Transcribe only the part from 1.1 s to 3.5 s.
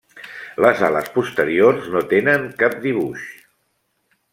posteriors no tenen cap dibuix.